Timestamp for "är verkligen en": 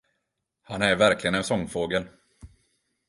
0.81-1.43